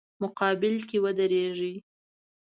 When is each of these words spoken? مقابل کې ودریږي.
مقابل 0.21 0.75
کې 0.89 0.97
ودریږي. 1.03 1.73